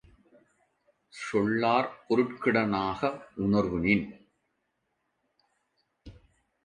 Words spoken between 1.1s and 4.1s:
சொல்லாற் பொருட்கிட னாக வுணர்வினின்